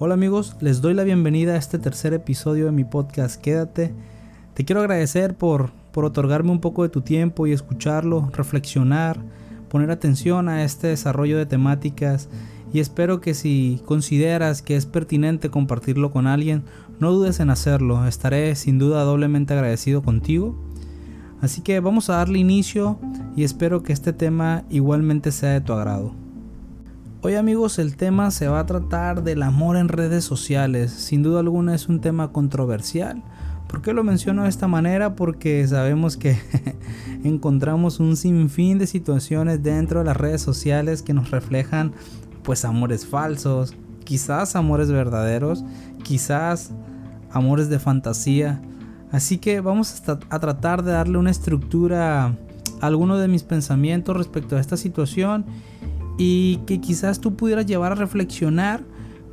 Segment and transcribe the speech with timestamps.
[0.00, 3.92] Hola amigos, les doy la bienvenida a este tercer episodio de mi podcast Quédate.
[4.54, 9.18] Te quiero agradecer por, por otorgarme un poco de tu tiempo y escucharlo, reflexionar,
[9.68, 12.28] poner atención a este desarrollo de temáticas
[12.72, 16.62] y espero que si consideras que es pertinente compartirlo con alguien,
[17.00, 20.56] no dudes en hacerlo, estaré sin duda doblemente agradecido contigo.
[21.40, 23.00] Así que vamos a darle inicio
[23.34, 26.27] y espero que este tema igualmente sea de tu agrado.
[27.28, 30.90] Hoy amigos el tema se va a tratar del amor en redes sociales.
[30.90, 33.22] Sin duda alguna es un tema controversial.
[33.66, 35.14] ¿Por qué lo menciono de esta manera?
[35.14, 36.38] Porque sabemos que
[37.24, 41.92] encontramos un sinfín de situaciones dentro de las redes sociales que nos reflejan
[42.44, 45.66] pues amores falsos, quizás amores verdaderos,
[46.02, 46.70] quizás
[47.30, 48.62] amores de fantasía.
[49.12, 52.36] Así que vamos a, tratar de darle una estructura a
[52.80, 55.44] alguno de mis pensamientos respecto a esta situación
[56.18, 58.82] y que quizás tú pudieras llevar a reflexionar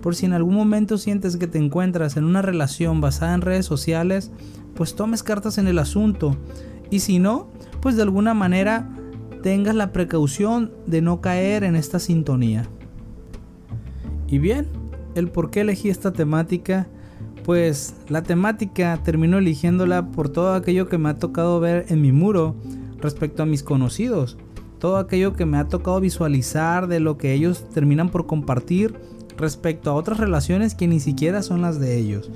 [0.01, 3.65] por si en algún momento sientes que te encuentras en una relación basada en redes
[3.65, 4.31] sociales,
[4.75, 6.37] pues tomes cartas en el asunto
[6.91, 7.49] y si no,
[7.81, 8.87] pues de alguna manera
[9.41, 12.67] tengas la precaución de no caer en esta sintonía.
[14.27, 14.67] Y bien,
[15.15, 16.87] el por qué elegí esta temática,
[17.43, 22.11] pues la temática termino eligiéndola por todo aquello que me ha tocado ver en mi
[22.11, 22.55] muro
[23.01, 24.37] respecto a mis conocidos,
[24.79, 28.95] todo aquello que me ha tocado visualizar de lo que ellos terminan por compartir
[29.37, 32.31] respecto a otras relaciones que ni siquiera son las de ellos.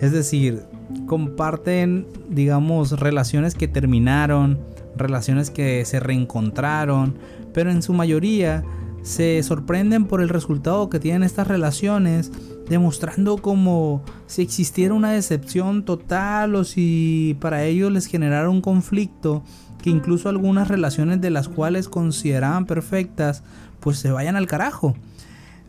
[0.00, 0.62] Es decir,
[1.06, 4.58] comparten, digamos, relaciones que terminaron,
[4.96, 7.14] relaciones que se reencontraron,
[7.52, 8.64] pero en su mayoría
[9.02, 12.32] se sorprenden por el resultado que tienen estas relaciones,
[12.70, 19.42] demostrando como si existiera una decepción total o si para ellos les generara un conflicto
[19.82, 23.42] que incluso algunas relaciones de las cuales consideraban perfectas,
[23.80, 24.94] pues se vayan al carajo.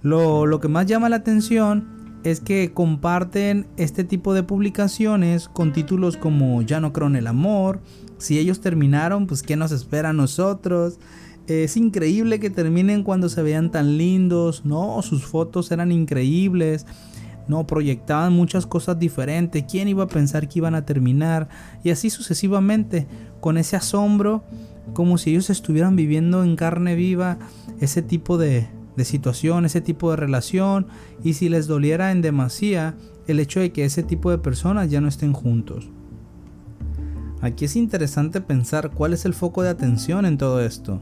[0.04, 5.74] Lo, lo que más llama la atención es que comparten este tipo de publicaciones con
[5.74, 7.82] títulos como Ya no creo en el amor,
[8.20, 11.00] si ellos terminaron, pues qué nos espera a nosotros,
[11.52, 15.02] es increíble que terminen cuando se vean tan lindos, ¿no?
[15.02, 16.86] Sus fotos eran increíbles,
[17.48, 17.66] ¿no?
[17.66, 19.66] Proyectaban muchas cosas diferentes.
[19.70, 21.50] ¿Quién iba a pensar que iban a terminar?
[21.84, 23.08] Y así sucesivamente,
[23.40, 24.44] con ese asombro,
[24.94, 27.38] como si ellos estuvieran viviendo en carne viva
[27.80, 30.88] ese tipo de, de situación, ese tipo de relación.
[31.24, 32.96] Y si les doliera en demasía
[33.28, 35.90] el hecho de que ese tipo de personas ya no estén juntos.
[37.42, 41.02] Aquí es interesante pensar cuál es el foco de atención en todo esto.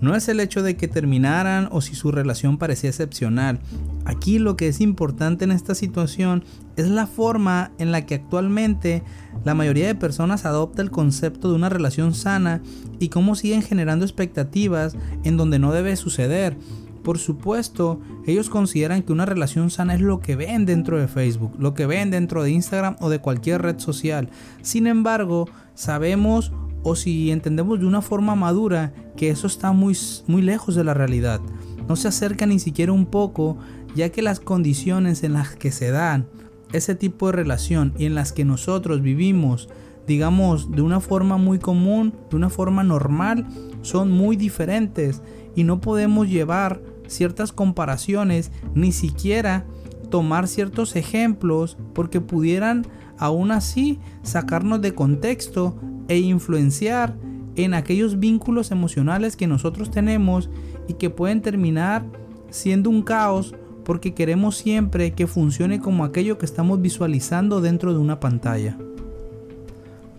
[0.00, 3.60] No es el hecho de que terminaran o si su relación parecía excepcional.
[4.04, 6.44] Aquí lo que es importante en esta situación
[6.76, 9.02] es la forma en la que actualmente
[9.44, 12.62] la mayoría de personas adopta el concepto de una relación sana
[12.98, 16.56] y cómo siguen generando expectativas en donde no debe suceder.
[17.02, 21.52] Por supuesto, ellos consideran que una relación sana es lo que ven dentro de Facebook,
[21.58, 24.28] lo que ven dentro de Instagram o de cualquier red social.
[24.62, 26.52] Sin embargo, sabemos
[26.82, 29.96] o si entendemos de una forma madura que eso está muy,
[30.26, 31.40] muy lejos de la realidad.
[31.88, 33.58] No se acerca ni siquiera un poco,
[33.94, 36.28] ya que las condiciones en las que se dan
[36.72, 39.68] ese tipo de relación y en las que nosotros vivimos,
[40.06, 43.46] digamos, de una forma muy común, de una forma normal,
[43.82, 45.22] son muy diferentes
[45.56, 49.66] y no podemos llevar ciertas comparaciones, ni siquiera
[50.10, 52.86] tomar ciertos ejemplos porque pudieran
[53.18, 55.76] aún así sacarnos de contexto
[56.10, 57.16] e influenciar
[57.54, 60.50] en aquellos vínculos emocionales que nosotros tenemos
[60.88, 62.04] y que pueden terminar
[62.50, 63.54] siendo un caos
[63.84, 68.76] porque queremos siempre que funcione como aquello que estamos visualizando dentro de una pantalla.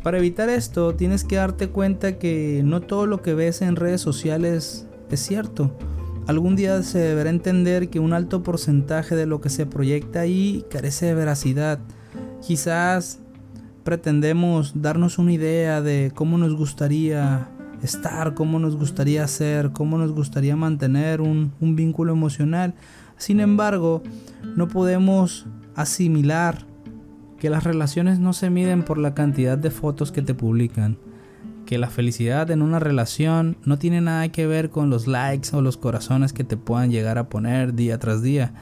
[0.02, 4.00] Para evitar esto tienes que darte cuenta que no todo lo que ves en redes
[4.00, 5.72] sociales es cierto.
[6.26, 10.64] Algún día se deberá entender que un alto porcentaje de lo que se proyecta ahí
[10.70, 11.80] carece de veracidad.
[12.42, 13.20] Quizás
[13.84, 17.50] pretendemos darnos una idea de cómo nos gustaría
[17.84, 22.74] estar, cómo nos gustaría ser, cómo nos gustaría mantener un, un vínculo emocional.
[23.18, 24.04] Sin embargo,
[24.56, 25.46] no podemos
[25.76, 26.66] asimilar
[27.40, 31.00] que las relaciones no se miden por la cantidad de fotos que te publican,
[31.66, 35.62] que la felicidad en una relación no tiene nada que ver con los likes o
[35.62, 38.54] los corazones que te puedan llegar a poner día tras día,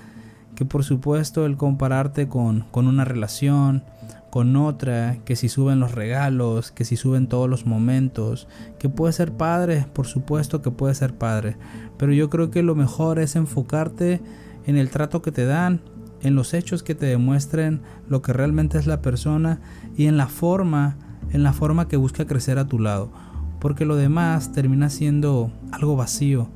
[0.56, 3.83] que por supuesto el compararte con, con una relación,
[4.30, 8.48] con otra, que si suben los regalos, que si suben todos los momentos,
[8.78, 11.58] que puede ser padre, por supuesto que puede ser padre,
[11.98, 14.22] pero yo creo que lo mejor es enfocarte
[14.66, 15.81] en el trato que te dan,
[16.22, 19.62] en los hechos que te demuestren lo que realmente es la persona
[19.96, 20.98] y en la forma,
[21.32, 23.12] en la forma que busca crecer a tu lado,
[23.60, 26.50] porque lo demás termina siendo algo vacío,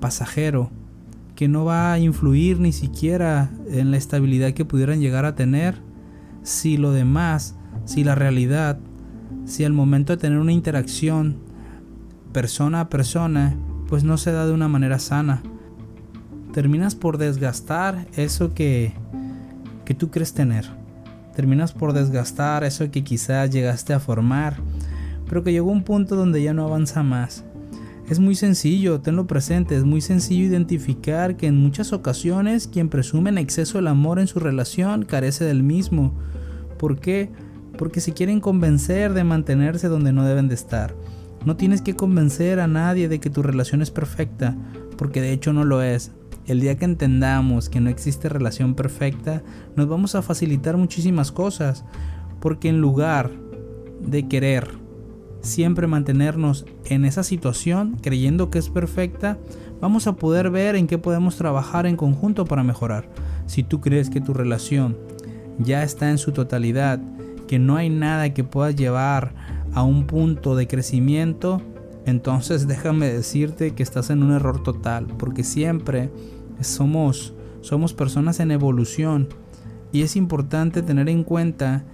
[0.00, 0.70] pasajero,
[1.34, 5.85] que no va a influir ni siquiera en la estabilidad que pudieran llegar a tener
[6.46, 7.56] si lo demás,
[7.86, 8.78] si la realidad,
[9.46, 11.38] si al momento de tener una interacción
[12.32, 13.56] persona a persona,
[13.88, 15.42] pues no se da de una manera sana.
[16.52, 18.92] Terminas por desgastar eso que,
[19.84, 20.66] que tú crees tener.
[21.34, 24.58] Terminas por desgastar eso que quizás llegaste a formar,
[25.28, 27.44] pero que llegó un punto donde ya no avanza más.
[28.08, 33.30] Es muy sencillo, tenlo presente, es muy sencillo identificar que en muchas ocasiones quien presume
[33.30, 36.14] en exceso el amor en su relación carece del mismo.
[36.78, 37.30] ¿Por qué?
[37.76, 40.94] Porque se quieren convencer de mantenerse donde no deben de estar.
[41.44, 44.56] No tienes que convencer a nadie de que tu relación es perfecta,
[44.96, 46.12] porque de hecho no lo es.
[46.46, 49.42] El día que entendamos que no existe relación perfecta,
[49.74, 51.84] nos vamos a facilitar muchísimas cosas,
[52.38, 53.32] porque en lugar
[54.00, 54.85] de querer
[55.40, 59.38] siempre mantenernos en esa situación creyendo que es perfecta,
[59.80, 63.08] vamos a poder ver en qué podemos trabajar en conjunto para mejorar.
[63.46, 64.96] Si tú crees que tu relación
[65.58, 67.00] ya está en su totalidad,
[67.46, 69.34] que no hay nada que pueda llevar
[69.72, 71.62] a un punto de crecimiento,
[72.04, 76.10] entonces déjame decirte que estás en un error total, porque siempre
[76.60, 77.34] somos
[77.66, 79.28] somos personas en evolución
[79.90, 81.84] y es importante tener en cuenta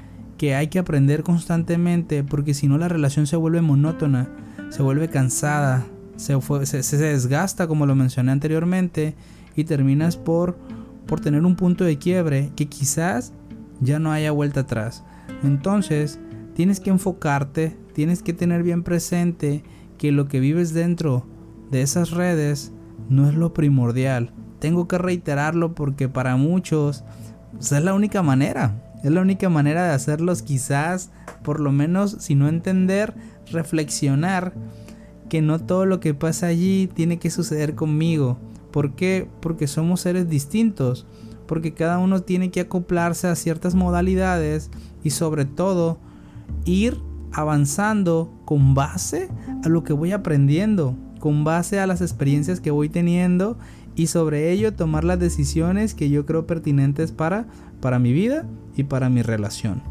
[0.42, 4.28] que hay que aprender constantemente porque si no la relación se vuelve monótona,
[4.70, 5.86] se vuelve cansada,
[6.16, 6.34] se,
[6.64, 9.14] se, desgasta como lo mencioné anteriormente
[9.54, 10.58] y terminas por,
[11.06, 13.32] por tener un punto de quiebre que quizás
[13.80, 15.04] ya no haya vuelta atrás.
[15.44, 16.18] Entonces
[16.56, 19.62] tienes que enfocarte, tienes que tener bien presente
[19.96, 21.24] que lo que vives dentro
[21.70, 22.72] de esas redes
[23.08, 24.32] no es lo primordial.
[24.58, 27.04] Tengo que reiterarlo porque para muchos
[27.52, 28.82] pues, es la única manera.
[29.02, 31.10] Es la única manera de hacerlos quizás,
[31.42, 33.14] por lo menos, si no entender,
[33.50, 34.54] reflexionar
[35.28, 38.38] que no todo lo que pasa allí tiene que suceder conmigo.
[38.70, 39.28] ¿Por qué?
[39.40, 41.06] Porque somos seres distintos.
[41.46, 44.70] Porque cada uno tiene que acoplarse a ciertas modalidades
[45.02, 45.98] y sobre todo
[46.64, 46.98] ir
[47.32, 49.28] avanzando con base
[49.64, 53.58] a lo que voy aprendiendo, con base a las experiencias que voy teniendo
[53.94, 57.46] y sobre ello tomar las decisiones que yo creo pertinentes para,
[57.80, 58.46] para mi vida
[58.76, 59.82] y para mi relación.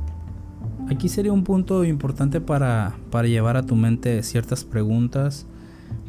[0.90, 5.46] Aquí sería un punto importante para, para llevar a tu mente ciertas preguntas,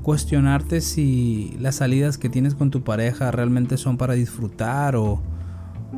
[0.03, 5.23] cuestionarte si las salidas que tienes con tu pareja realmente son para disfrutar o,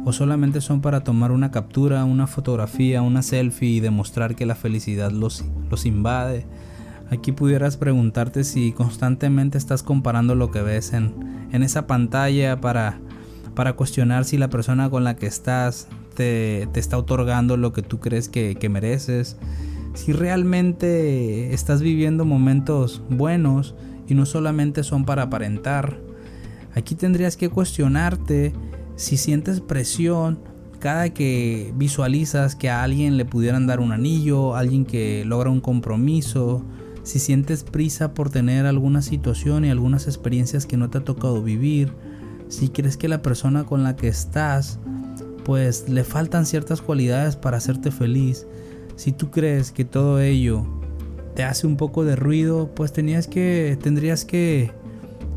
[0.04, 4.54] o solamente son para tomar una captura, una fotografía, una selfie y demostrar que la
[4.54, 6.46] felicidad los, los invade.
[7.10, 12.98] Aquí pudieras preguntarte si constantemente estás comparando lo que ves en, en esa pantalla para,
[13.54, 18.00] para cuestionar si la persona con la que estás te, está otorgando lo que tú
[18.00, 19.36] crees que, que mereces,
[19.94, 23.74] si realmente estás viviendo momentos buenos
[24.08, 25.98] y no solamente son para aparentar.
[26.74, 28.52] Aquí tendrías que cuestionarte
[28.96, 30.38] si sientes presión
[30.84, 35.62] cada que visualizas que a alguien le pudieran dar un anillo, alguien que logra un
[35.62, 36.62] compromiso,
[37.04, 41.42] si sientes prisa por tener alguna situación y algunas experiencias que no te ha tocado
[41.42, 41.92] vivir,
[42.48, 44.78] si crees que la persona con la que estás
[45.44, 48.46] pues le faltan ciertas cualidades para hacerte feliz.
[48.96, 50.66] Si tú crees que todo ello
[51.34, 54.72] te hace un poco de ruido, pues tenías que, tendrías que,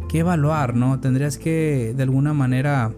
[0.09, 0.99] que evaluar, ¿no?
[0.99, 2.93] Tendrías que de alguna manera,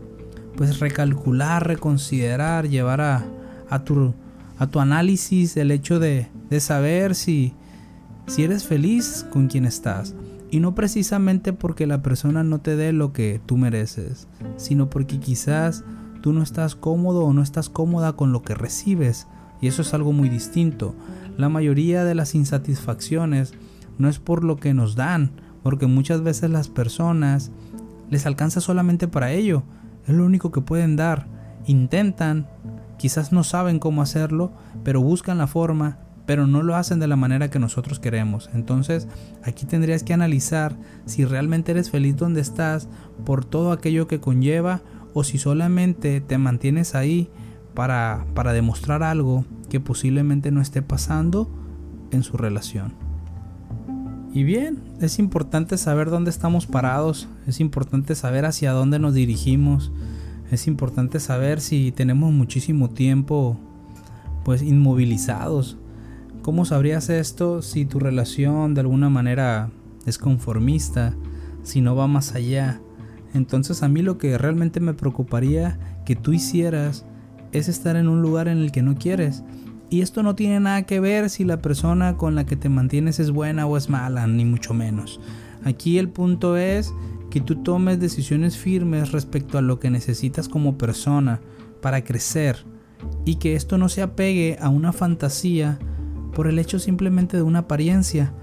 [0.55, 3.25] pues recalcular, reconsiderar, llevar a,
[3.69, 4.13] a, tu,
[4.57, 7.53] a tu análisis el hecho de, de saber si,
[8.27, 10.13] si eres feliz con quien estás.
[10.51, 15.19] Y no precisamente porque la persona no te dé lo que tú mereces, sino porque
[15.19, 15.83] quizás
[16.21, 19.27] tú no estás cómodo o no estás cómoda con lo que recibes.
[19.61, 20.95] Y eso es algo muy distinto.
[21.37, 23.53] La mayoría de las insatisfacciones
[23.97, 25.31] no es por lo que nos dan,
[25.63, 27.51] porque muchas veces las personas
[28.09, 29.63] les alcanza solamente para ello.
[30.07, 31.27] Es lo único que pueden dar.
[31.65, 32.47] Intentan,
[32.97, 34.51] quizás no saben cómo hacerlo,
[34.83, 38.49] pero buscan la forma, pero no lo hacen de la manera que nosotros queremos.
[38.53, 39.07] Entonces,
[39.43, 42.87] aquí tendrías que analizar si realmente eres feliz donde estás
[43.25, 44.81] por todo aquello que conlleva
[45.13, 47.29] o si solamente te mantienes ahí
[47.73, 51.49] para, para demostrar algo que posiblemente no esté pasando
[52.11, 52.93] en su relación.
[54.33, 59.91] Y bien, es importante saber dónde estamos parados, es importante saber hacia dónde nos dirigimos,
[60.51, 63.57] es importante saber si tenemos muchísimo tiempo
[64.43, 65.77] pues inmovilizados.
[66.41, 69.71] ¿Cómo sabrías esto si tu relación de alguna manera
[70.05, 71.15] es conformista,
[71.63, 72.81] si no va más allá?
[73.33, 77.05] Entonces a mí lo que realmente me preocuparía que tú hicieras
[77.51, 79.43] es estar en un lugar en el que no quieres.
[79.89, 83.19] Y esto no tiene nada que ver si la persona con la que te mantienes
[83.19, 85.19] es buena o es mala, ni mucho menos.
[85.63, 86.93] Aquí el punto es
[87.29, 91.41] que tú tomes decisiones firmes respecto a lo que necesitas como persona
[91.81, 92.65] para crecer
[93.25, 95.79] y que esto no se apegue a una fantasía
[96.33, 98.33] por el hecho simplemente de una apariencia.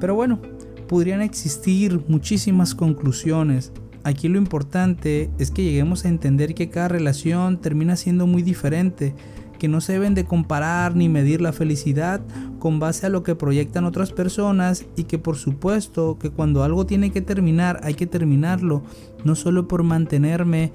[0.00, 0.40] Pero bueno,
[0.88, 3.72] podrían existir muchísimas conclusiones.
[4.04, 9.14] Aquí lo importante es que lleguemos a entender que cada relación termina siendo muy diferente
[9.62, 12.20] que no se deben de comparar ni medir la felicidad
[12.58, 16.84] con base a lo que proyectan otras personas y que por supuesto que cuando algo
[16.84, 18.82] tiene que terminar hay que terminarlo,
[19.22, 20.72] no solo por mantenerme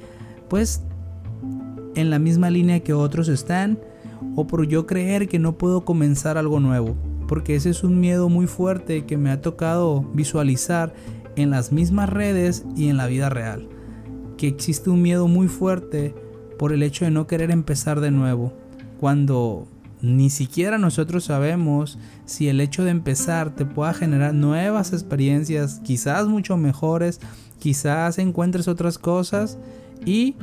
[0.50, 0.84] pues
[1.96, 3.78] en la misma línea que otros están
[4.38, 6.96] o por yo creer que no puedo comenzar algo nuevo,
[7.28, 10.94] porque ese es un miedo muy fuerte que me ha tocado visualizar
[11.38, 13.70] en las mismas redes y en la vida real,
[14.38, 16.14] que existe un miedo muy fuerte
[16.60, 18.52] por el hecho de no querer empezar de nuevo.
[19.00, 19.68] Cuando
[20.02, 26.28] ni siquiera nosotros sabemos si el hecho de empezar te pueda generar nuevas experiencias, quizás
[26.28, 27.20] mucho mejores,
[27.60, 29.58] quizás encuentres otras cosas
[30.06, 30.36] y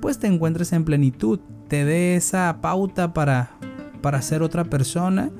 [0.00, 3.50] pues te encuentres en plenitud, te dé esa pauta para,
[4.00, 5.30] para ser otra persona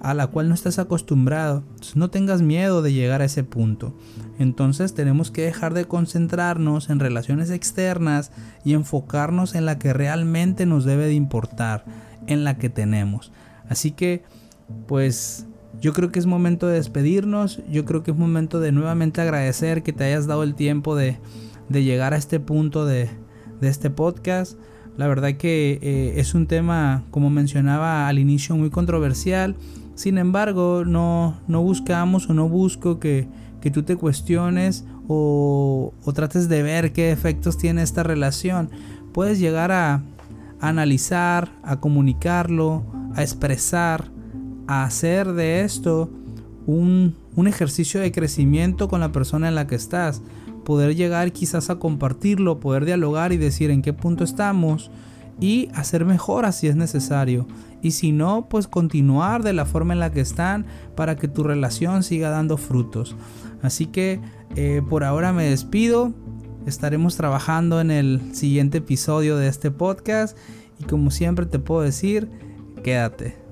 [0.00, 1.64] a la cual no estás acostumbrado.
[1.94, 3.96] no tengas miedo de llegar a ese punto.
[4.38, 8.30] Entonces tenemos que dejar de concentrarnos en relaciones externas
[8.64, 11.84] y enfocarnos en la que realmente nos debe de importar,
[12.26, 13.32] en la que tenemos.
[13.68, 14.22] Así que,
[14.86, 15.46] pues
[15.80, 19.82] yo creo que es momento de despedirnos, yo creo que es momento de nuevamente agradecer
[19.82, 21.18] que te hayas dado el tiempo de,
[21.70, 23.10] llegar a este punto de,
[23.60, 24.58] este podcast.
[24.96, 29.56] La verdad que eh, es un tema, como mencionaba al inicio, muy controversial
[29.98, 33.26] sin embargo, no, no buscamos o no busco que,
[33.72, 38.70] tú te cuestiones o, trates de ver qué efectos tiene esta relación.
[39.12, 40.04] Puedes llegar a,
[40.60, 42.84] analizar, a comunicarlo,
[43.16, 44.04] a expresar,
[44.68, 46.08] a hacer de esto
[46.64, 50.22] un, un, ejercicio de crecimiento con la persona en la que estás.
[50.64, 54.92] Poder llegar quizás a compartirlo, poder dialogar y decir en qué punto estamos
[55.40, 57.46] y hacer mejoras si es necesario.
[57.82, 60.66] Y si no, pues continuar de la forma en la que están
[60.96, 63.16] para que tu relación siga dando frutos.
[63.62, 64.20] Así que
[64.56, 66.12] eh, por ahora me despido.
[66.66, 70.36] Estaremos trabajando en el siguiente episodio de este podcast.
[70.78, 72.28] Y como siempre te puedo decir,
[72.82, 73.47] quédate.